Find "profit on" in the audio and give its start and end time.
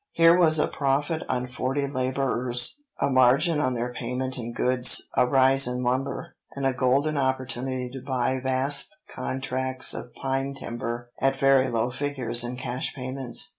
0.67-1.45